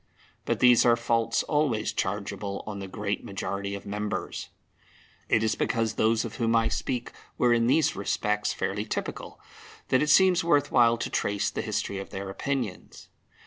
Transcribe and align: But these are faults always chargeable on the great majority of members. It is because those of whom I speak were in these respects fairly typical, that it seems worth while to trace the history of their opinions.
But 0.45 0.59
these 0.61 0.83
are 0.83 0.95
faults 0.95 1.43
always 1.43 1.93
chargeable 1.93 2.63
on 2.65 2.79
the 2.79 2.87
great 2.87 3.23
majority 3.23 3.75
of 3.75 3.85
members. 3.85 4.49
It 5.29 5.43
is 5.43 5.53
because 5.53 5.93
those 5.93 6.25
of 6.25 6.37
whom 6.37 6.55
I 6.55 6.69
speak 6.69 7.11
were 7.37 7.53
in 7.53 7.67
these 7.67 7.95
respects 7.95 8.51
fairly 8.51 8.85
typical, 8.85 9.39
that 9.89 10.01
it 10.01 10.09
seems 10.09 10.43
worth 10.43 10.71
while 10.71 10.97
to 10.97 11.09
trace 11.11 11.51
the 11.51 11.61
history 11.61 11.99
of 11.99 12.09
their 12.09 12.31
opinions. 12.31 13.09